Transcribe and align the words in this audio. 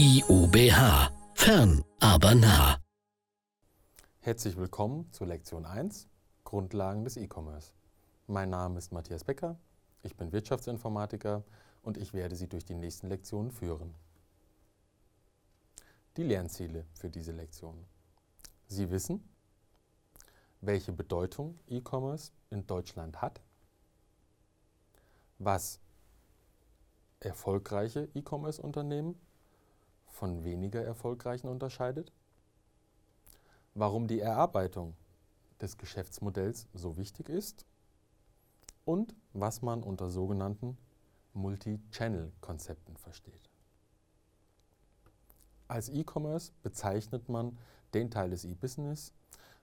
IUBH. 0.00 1.10
Fern, 1.34 1.84
aber 1.98 2.32
nah. 2.36 2.78
Herzlich 4.20 4.56
willkommen 4.56 5.12
zu 5.12 5.24
Lektion 5.24 5.66
1 5.66 6.06
Grundlagen 6.44 7.02
des 7.02 7.16
E-Commerce. 7.16 7.72
Mein 8.28 8.50
Name 8.50 8.78
ist 8.78 8.92
Matthias 8.92 9.24
Becker, 9.24 9.58
ich 10.04 10.16
bin 10.16 10.30
Wirtschaftsinformatiker 10.30 11.42
und 11.82 11.96
ich 11.96 12.14
werde 12.14 12.36
Sie 12.36 12.46
durch 12.46 12.64
die 12.64 12.76
nächsten 12.76 13.08
Lektionen 13.08 13.50
führen. 13.50 13.92
Die 16.16 16.22
Lernziele 16.22 16.86
für 16.94 17.10
diese 17.10 17.32
Lektion. 17.32 17.84
Sie 18.68 18.92
wissen, 18.92 19.28
welche 20.60 20.92
Bedeutung 20.92 21.58
E-Commerce 21.66 22.30
in 22.50 22.64
Deutschland 22.68 23.20
hat, 23.20 23.40
was 25.40 25.80
erfolgreiche 27.18 28.08
E-Commerce-Unternehmen 28.14 29.18
von 30.18 30.42
weniger 30.42 30.82
erfolgreichen 30.82 31.46
unterscheidet, 31.46 32.12
warum 33.74 34.08
die 34.08 34.18
Erarbeitung 34.18 34.96
des 35.60 35.78
Geschäftsmodells 35.78 36.66
so 36.74 36.96
wichtig 36.96 37.28
ist 37.28 37.66
und 38.84 39.14
was 39.32 39.62
man 39.62 39.84
unter 39.84 40.10
sogenannten 40.10 40.76
Multi-Channel-Konzepten 41.34 42.96
versteht. 42.96 43.48
Als 45.68 45.88
E-Commerce 45.88 46.50
bezeichnet 46.64 47.28
man 47.28 47.56
den 47.94 48.10
Teil 48.10 48.30
des 48.30 48.44
E-Business, 48.44 49.12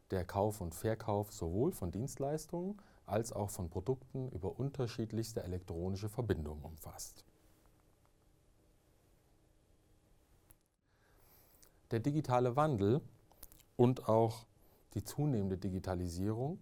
der 0.09 0.23
Kauf 0.23 0.62
und 0.62 0.73
Verkauf 0.73 1.34
sowohl 1.34 1.73
von 1.73 1.92
Dienstleistungen 1.92 2.81
als 3.06 3.34
auch 3.34 3.50
von 3.50 3.70
Produkten 3.70 4.30
über 4.30 4.58
unterschiedlichste 4.58 5.44
elektronische 5.44 6.08
Verbindungen 6.08 6.64
umfasst. 6.64 7.26
Der 11.91 12.00
digitale 12.00 12.55
Wandel 12.55 13.02
und 13.75 14.08
auch 14.08 14.45
die 14.94 15.03
zunehmende 15.03 15.58
Digitalisierung 15.58 16.59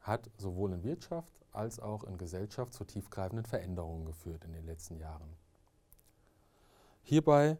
hat 0.00 0.30
sowohl 0.36 0.72
in 0.72 0.84
Wirtschaft 0.84 1.32
als 1.52 1.80
auch 1.80 2.04
in 2.04 2.18
Gesellschaft 2.18 2.72
zu 2.72 2.84
tiefgreifenden 2.84 3.44
Veränderungen 3.44 4.04
geführt 4.04 4.44
in 4.44 4.52
den 4.52 4.66
letzten 4.66 4.96
Jahren. 4.96 5.36
Hierbei 7.02 7.58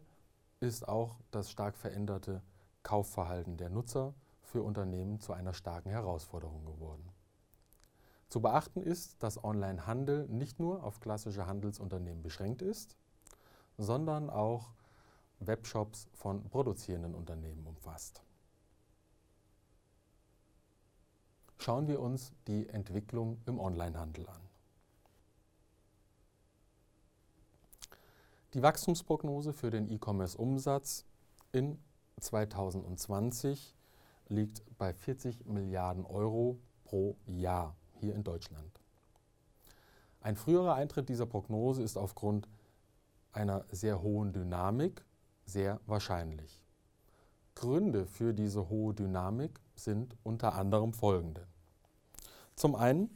ist 0.59 0.87
auch 0.87 1.17
das 1.31 1.51
stark 1.51 1.77
veränderte 1.77 2.41
Kaufverhalten 2.83 3.57
der 3.57 3.69
Nutzer 3.69 4.13
für 4.41 4.63
Unternehmen 4.63 5.19
zu 5.19 5.33
einer 5.33 5.53
starken 5.53 5.89
Herausforderung 5.89 6.65
geworden. 6.65 7.09
Zu 8.29 8.41
beachten 8.41 8.81
ist, 8.81 9.21
dass 9.21 9.43
Onlinehandel 9.43 10.27
nicht 10.27 10.59
nur 10.59 10.83
auf 10.83 10.99
klassische 10.99 11.45
Handelsunternehmen 11.45 12.23
beschränkt 12.23 12.61
ist, 12.61 12.95
sondern 13.77 14.29
auch 14.29 14.69
Webshops 15.39 16.07
von 16.13 16.49
produzierenden 16.49 17.15
Unternehmen 17.15 17.65
umfasst. 17.65 18.21
Schauen 21.57 21.87
wir 21.87 21.99
uns 21.99 22.31
die 22.47 22.69
Entwicklung 22.69 23.39
im 23.45 23.59
Onlinehandel 23.59 24.27
an. 24.27 24.41
Die 28.53 28.61
Wachstumsprognose 28.61 29.51
für 29.51 29.69
den 29.69 29.89
E-Commerce-Umsatz 29.91 31.05
in 31.51 31.77
2020 32.19 33.75
liegt 34.27 34.63
bei 34.77 34.93
40 34.93 35.45
Milliarden 35.45 36.05
Euro 36.05 36.59
pro 36.83 37.17
Jahr 37.25 37.75
hier 37.99 38.15
in 38.15 38.23
Deutschland. 38.23 38.79
Ein 40.21 40.35
früherer 40.35 40.75
Eintritt 40.75 41.09
dieser 41.09 41.25
Prognose 41.25 41.83
ist 41.83 41.97
aufgrund 41.97 42.47
einer 43.31 43.65
sehr 43.71 44.01
hohen 44.01 44.33
Dynamik 44.33 45.03
sehr 45.45 45.79
wahrscheinlich. 45.85 46.61
Gründe 47.55 48.05
für 48.05 48.33
diese 48.33 48.69
hohe 48.69 48.93
Dynamik 48.93 49.59
sind 49.75 50.15
unter 50.23 50.55
anderem 50.55 50.93
folgende. 50.93 51.47
Zum 52.55 52.75
einen 52.75 53.09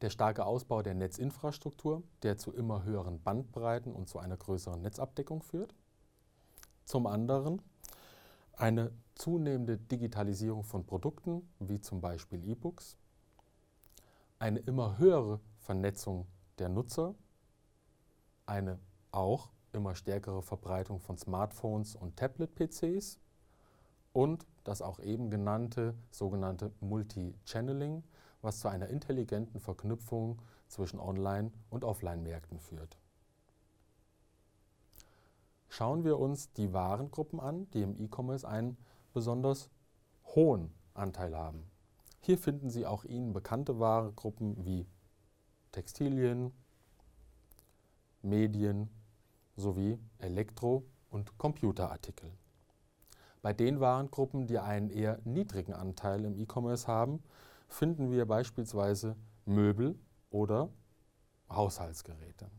der 0.00 0.10
starke 0.10 0.46
Ausbau 0.46 0.82
der 0.82 0.94
Netzinfrastruktur, 0.94 2.02
der 2.22 2.38
zu 2.38 2.52
immer 2.52 2.84
höheren 2.84 3.22
Bandbreiten 3.22 3.92
und 3.92 4.08
zu 4.08 4.18
einer 4.18 4.36
größeren 4.36 4.80
Netzabdeckung 4.80 5.42
führt. 5.42 5.74
Zum 6.86 7.06
anderen 7.06 7.60
eine 8.54 8.92
zunehmende 9.14 9.76
Digitalisierung 9.76 10.64
von 10.64 10.86
Produkten, 10.86 11.48
wie 11.58 11.80
zum 11.80 12.00
Beispiel 12.00 12.42
E-Books. 12.44 12.96
Eine 14.38 14.60
immer 14.60 14.96
höhere 14.98 15.40
Vernetzung 15.58 16.26
der 16.58 16.70
Nutzer. 16.70 17.14
Eine 18.46 18.78
auch 19.12 19.50
immer 19.72 19.94
stärkere 19.94 20.42
Verbreitung 20.42 21.00
von 21.00 21.16
Smartphones 21.16 21.94
und 21.96 22.16
Tablet-PCs 22.16 23.18
und 24.12 24.46
das 24.64 24.82
auch 24.82 25.00
eben 25.00 25.30
genannte 25.30 25.94
sogenannte 26.10 26.72
Multi-Channeling, 26.80 28.02
was 28.42 28.60
zu 28.60 28.68
einer 28.68 28.88
intelligenten 28.88 29.60
Verknüpfung 29.60 30.40
zwischen 30.68 31.00
Online- 31.00 31.52
und 31.68 31.84
Offline-Märkten 31.84 32.58
führt. 32.58 32.98
Schauen 35.68 36.04
wir 36.04 36.18
uns 36.18 36.52
die 36.52 36.72
Warengruppen 36.72 37.38
an, 37.38 37.70
die 37.70 37.82
im 37.82 37.96
E-Commerce 37.96 38.46
einen 38.46 38.76
besonders 39.12 39.70
hohen 40.24 40.72
Anteil 40.94 41.36
haben. 41.36 41.70
Hier 42.20 42.38
finden 42.38 42.70
Sie 42.70 42.86
auch 42.86 43.04
Ihnen 43.04 43.32
bekannte 43.32 43.78
Warengruppen 43.78 44.64
wie 44.64 44.86
Textilien, 45.72 46.52
Medien, 48.22 48.90
sowie 49.60 49.98
Elektro- 50.18 50.84
und 51.10 51.38
Computerartikel. 51.38 52.32
Bei 53.42 53.52
den 53.52 53.80
Warengruppen, 53.80 54.46
die 54.46 54.58
einen 54.58 54.90
eher 54.90 55.20
niedrigen 55.24 55.72
Anteil 55.72 56.24
im 56.24 56.36
E-Commerce 56.36 56.86
haben, 56.86 57.22
finden 57.68 58.10
wir 58.10 58.26
beispielsweise 58.26 59.16
Möbel 59.46 59.98
oder 60.30 60.70
Haushaltsgeräte. 61.48 62.50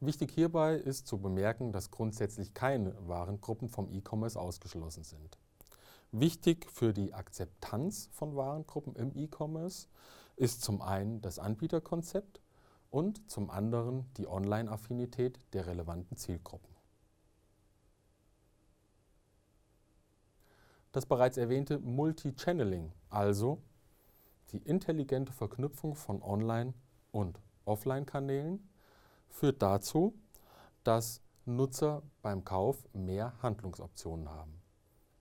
Wichtig 0.00 0.30
hierbei 0.30 0.76
ist 0.76 1.06
zu 1.06 1.18
bemerken, 1.18 1.72
dass 1.72 1.90
grundsätzlich 1.90 2.54
keine 2.54 2.94
Warengruppen 3.06 3.68
vom 3.68 3.90
E-Commerce 3.90 4.40
ausgeschlossen 4.40 5.04
sind. 5.04 5.38
Wichtig 6.10 6.70
für 6.70 6.94
die 6.94 7.12
Akzeptanz 7.12 8.08
von 8.12 8.34
Warengruppen 8.34 8.96
im 8.96 9.14
E-Commerce 9.14 9.88
ist 10.36 10.62
zum 10.62 10.80
einen 10.80 11.20
das 11.20 11.38
Anbieterkonzept 11.38 12.40
und 12.90 13.30
zum 13.30 13.50
anderen 13.50 14.06
die 14.16 14.26
Online-Affinität 14.26 15.38
der 15.52 15.66
relevanten 15.66 16.16
Zielgruppen. 16.16 16.74
Das 20.92 21.06
bereits 21.06 21.36
erwähnte 21.36 21.78
Multi-Channeling, 21.78 22.92
also 23.10 23.62
die 24.50 24.58
intelligente 24.58 25.32
Verknüpfung 25.32 25.94
von 25.94 26.20
Online- 26.20 26.74
und 27.12 27.40
Offline-Kanälen, 27.64 28.68
führt 29.28 29.62
dazu, 29.62 30.14
dass 30.82 31.22
Nutzer 31.44 32.02
beim 32.22 32.44
Kauf 32.44 32.88
mehr 32.92 33.34
Handlungsoptionen 33.40 34.28
haben. 34.28 34.60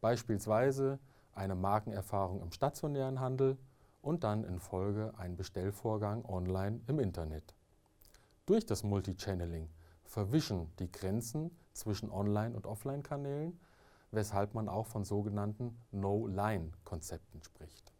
Beispielsweise 0.01 0.99
eine 1.33 1.55
Markenerfahrung 1.55 2.41
im 2.41 2.51
stationären 2.51 3.19
Handel 3.19 3.57
und 4.01 4.23
dann 4.23 4.43
in 4.43 4.59
Folge 4.59 5.13
ein 5.17 5.35
Bestellvorgang 5.37 6.25
online 6.25 6.81
im 6.87 6.99
Internet. 6.99 7.53
Durch 8.49 8.65
das 8.65 8.81
Multichanneling 8.81 9.69
verwischen 10.05 10.71
die 10.79 10.91
Grenzen 10.91 11.55
zwischen 11.71 12.09
Online- 12.09 12.55
und 12.55 12.65
Offline-Kanälen, 12.65 13.59
weshalb 14.09 14.55
man 14.55 14.67
auch 14.67 14.87
von 14.87 15.05
sogenannten 15.05 15.77
No-Line-Konzepten 15.91 17.43
spricht. 17.43 17.93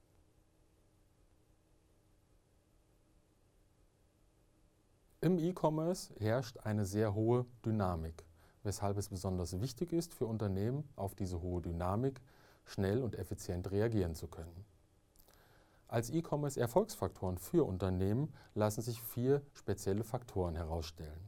Im 5.21 5.37
E-Commerce 5.37 6.15
herrscht 6.19 6.57
eine 6.63 6.85
sehr 6.85 7.13
hohe 7.13 7.45
Dynamik, 7.63 8.25
weshalb 8.63 8.97
es 8.97 9.09
besonders 9.09 9.61
wichtig 9.61 9.93
ist 9.93 10.15
für 10.15 10.25
Unternehmen, 10.25 10.89
auf 10.95 11.13
diese 11.13 11.43
hohe 11.43 11.61
Dynamik 11.61 12.21
schnell 12.65 13.03
und 13.03 13.13
effizient 13.13 13.69
reagieren 13.69 14.15
zu 14.15 14.27
können. 14.27 14.65
Als 15.89 16.11
E-Commerce-Erfolgsfaktoren 16.11 17.39
für 17.39 17.65
Unternehmen 17.65 18.31
lassen 18.53 18.83
sich 18.83 19.01
vier 19.01 19.41
spezielle 19.53 20.03
Faktoren 20.03 20.55
herausstellen. 20.55 21.27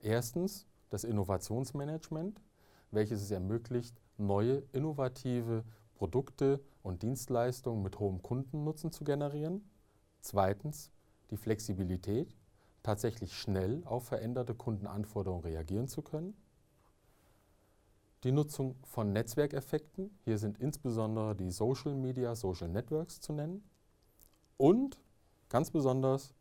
Erstens 0.00 0.66
das 0.90 1.04
Innovationsmanagement, 1.04 2.42
welches 2.90 3.22
es 3.22 3.30
ermöglicht, 3.30 4.00
neue 4.18 4.64
innovative 4.72 5.62
Produkte 5.94 6.60
und 6.82 7.02
Dienstleistungen 7.02 7.84
mit 7.84 8.00
hohem 8.00 8.20
Kundennutzen 8.20 8.90
zu 8.90 9.04
generieren. 9.04 9.62
Zweitens 10.20 10.90
die 11.30 11.36
Flexibilität, 11.36 12.34
tatsächlich 12.82 13.38
schnell 13.38 13.80
auf 13.84 14.06
veränderte 14.06 14.56
Kundenanforderungen 14.56 15.44
reagieren 15.44 15.86
zu 15.86 16.02
können. 16.02 16.36
Die 18.24 18.32
Nutzung 18.32 18.74
von 18.82 19.12
Netzwerkeffekten, 19.12 20.18
hier 20.24 20.38
sind 20.38 20.58
insbesondere 20.58 21.36
die 21.36 21.52
Social 21.52 21.94
Media, 21.94 22.34
Social 22.34 22.68
Networks 22.68 23.20
zu 23.20 23.32
nennen 23.32 23.62
und 24.56 24.98
ganz 25.48 25.70
besonders 25.70 26.34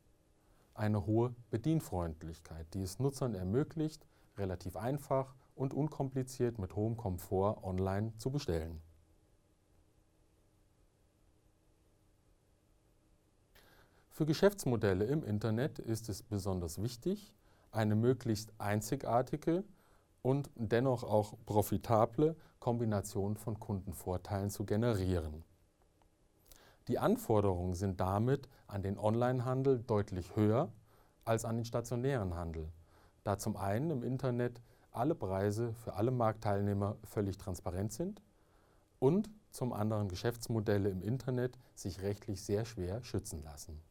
eine 0.74 1.06
hohe 1.06 1.36
Bedienfreundlichkeit, 1.52 2.68
die 2.74 2.82
es 2.82 3.00
Nutzern 3.00 3.36
ermöglicht, 3.36 4.06
relativ 4.38 4.76
einfach 4.76 5.36
und 5.56 5.74
unkompliziert 5.74 6.58
mit 6.58 6.76
hohem 6.76 6.98
Komfort 6.98 7.64
online 7.64 8.14
zu 8.18 8.32
bestellen. 8.32 8.82
Für 14.10 14.26
Geschäftsmodelle 14.26 15.06
im 15.06 15.24
Internet 15.24 15.80
ist 15.80 16.08
es 16.08 16.22
besonders 16.22 16.82
wichtig, 16.82 17.34
eine 17.72 17.96
möglichst 17.96 18.54
einzigartige 18.60 19.64
und 20.22 20.52
dennoch 20.56 21.04
auch 21.04 21.34
profitable 21.46 22.36
Kombination 22.60 23.36
von 23.38 23.60
Kundenvorteilen 23.60 24.52
zu 24.52 24.66
generieren. 24.66 25.44
Die 26.88 27.00
Anforderungen 27.00 27.76
sind 27.76 28.00
damit 28.00 28.50
an 28.68 28.82
den 28.82 28.98
Onlinehandel 28.98 29.80
deutlich 29.80 30.36
höher 30.36 30.72
als 31.24 31.46
an 31.46 31.56
den 31.56 31.66
stationären 31.66 32.36
Handel, 32.36 32.72
da 33.24 33.38
zum 33.38 33.56
einen 33.56 33.90
im 33.90 34.04
Internet 34.04 34.62
alle 34.92 35.16
Preise 35.16 35.74
für 35.74 35.94
alle 35.94 36.12
Marktteilnehmer 36.12 36.98
völlig 37.06 37.38
transparent 37.38 37.94
sind 37.94 38.22
und 39.00 39.30
zum 39.50 39.72
anderen 39.72 40.08
Geschäftsmodelle 40.08 40.90
im 40.90 41.02
Internet 41.02 41.58
sich 41.74 42.02
rechtlich 42.02 42.44
sehr 42.44 42.66
schwer 42.66 43.04
schützen 43.04 43.44
lassen. 43.44 43.82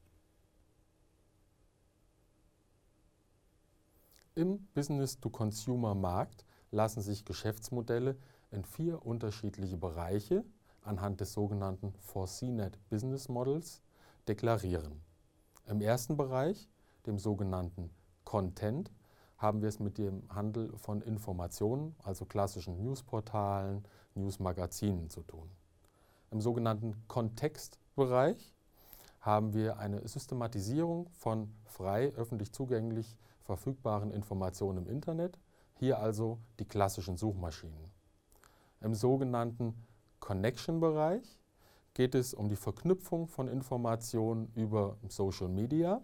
Im 4.34 4.66
Business-to-Consumer-Markt 4.74 6.44
lassen 6.70 7.02
sich 7.02 7.24
Geschäftsmodelle 7.24 8.16
in 8.50 8.64
vier 8.64 9.04
unterschiedliche 9.04 9.76
Bereiche 9.76 10.44
anhand 10.82 11.20
des 11.20 11.32
sogenannten 11.32 11.94
ForeCNet 12.00 12.78
Business 12.90 13.28
Models 13.28 13.82
deklarieren. 14.28 15.00
Im 15.66 15.80
ersten 15.80 16.16
Bereich, 16.16 16.68
dem 17.06 17.18
sogenannten 17.18 17.90
Content, 18.24 18.90
haben 19.38 19.60
wir 19.60 19.68
es 19.68 19.80
mit 19.80 19.98
dem 19.98 20.22
Handel 20.28 20.72
von 20.76 21.02
Informationen, 21.02 21.96
also 22.04 22.24
klassischen 22.24 22.76
Newsportalen, 22.76 23.84
Newsmagazinen 24.14 25.10
zu 25.10 25.22
tun. 25.22 25.50
Im 26.30 26.40
sogenannten 26.40 26.94
Kontextbereich 27.08 28.54
haben 29.20 29.52
wir 29.52 29.78
eine 29.78 30.06
Systematisierung 30.06 31.08
von 31.10 31.52
frei 31.64 32.12
öffentlich 32.16 32.52
zugänglich 32.52 33.16
verfügbaren 33.44 34.10
Informationen 34.10 34.86
im 34.86 34.86
Internet, 34.86 35.38
hier 35.74 35.98
also 35.98 36.38
die 36.58 36.64
klassischen 36.64 37.16
Suchmaschinen. 37.16 37.90
Im 38.80 38.94
sogenannten 38.94 39.74
Connection-Bereich 40.22 41.40
geht 41.94 42.14
es 42.14 42.32
um 42.32 42.48
die 42.48 42.56
Verknüpfung 42.56 43.26
von 43.26 43.48
Informationen 43.48 44.50
über 44.54 44.96
Social 45.08 45.48
Media 45.48 46.00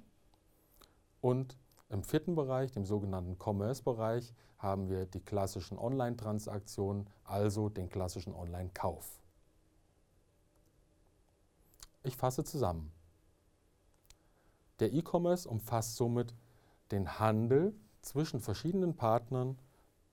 und 1.21 1.57
im 1.89 2.03
vierten 2.03 2.35
Bereich, 2.35 2.73
dem 2.73 2.85
sogenannten 2.85 3.39
Commerce-Bereich, 3.39 4.35
haben 4.59 4.91
wir 4.91 5.07
die 5.07 5.21
klassischen 5.21 5.79
Online-Transaktionen, 5.79 7.09
also 7.25 7.71
den 7.71 7.89
klassischen 7.89 8.35
Online-Kauf. 8.35 9.21
Ich 12.03 12.17
fasse 12.17 12.45
zusammen. 12.45 12.93
Der 14.81 14.93
E-Commerce 14.93 15.49
umfasst 15.49 15.97
somit 15.97 16.35
den 16.91 17.19
Handel 17.19 17.75
zwischen 18.03 18.41
verschiedenen 18.41 18.97
Partnern 18.97 19.59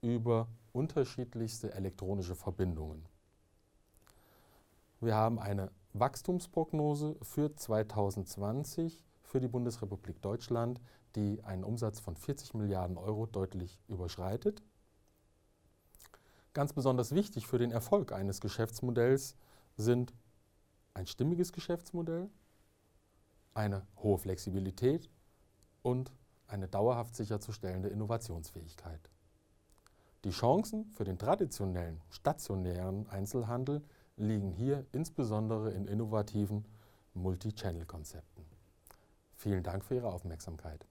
über 0.02 0.48
unterschiedlichste 0.74 1.74
elektronische 1.74 2.36
Verbindungen. 2.36 3.06
Wir 5.02 5.16
haben 5.16 5.40
eine 5.40 5.72
Wachstumsprognose 5.94 7.18
für 7.22 7.56
2020 7.56 9.04
für 9.24 9.40
die 9.40 9.48
Bundesrepublik 9.48 10.22
Deutschland, 10.22 10.80
die 11.16 11.44
einen 11.44 11.64
Umsatz 11.64 12.00
von 12.00 12.16
40 12.16 12.54
Milliarden 12.54 12.98
Euro 12.98 13.26
deutlich 13.26 13.80
überschreitet. 13.88 14.64
Ganz 16.54 16.74
besonders 16.74 17.14
wichtig 17.14 17.48
für 17.48 17.58
den 17.58 17.72
Erfolg 17.72 18.14
eines 18.14 18.40
Geschäftsmodells 18.40 19.36
sind 19.76 20.14
ein 20.94 21.08
stimmiges 21.08 21.52
Geschäftsmodell, 21.52 22.30
eine 23.54 23.86
hohe 23.98 24.18
Flexibilität 24.18 25.10
und 25.82 26.14
eine 26.48 26.68
dauerhaft 26.68 27.16
sicherzustellende 27.16 27.90
Innovationsfähigkeit. 27.90 29.10
Die 30.24 30.32
Chancen 30.32 30.90
für 30.92 31.04
den 31.04 31.20
traditionellen 31.20 32.02
stationären 32.10 33.08
Einzelhandel 33.10 33.84
liegen 34.18 34.52
hier 34.52 34.86
insbesondere 34.92 35.72
in 35.72 35.88
innovativen 35.88 36.66
Multi-Channel-Konzepten. 37.14 38.46
Vielen 39.36 39.64
Dank 39.64 39.84
für 39.84 39.96
Ihre 39.96 40.12
Aufmerksamkeit. 40.12 40.86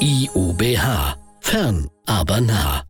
IUBH. 0.00 1.16
Fern, 1.40 1.90
aber 2.06 2.40
nah. 2.40 2.87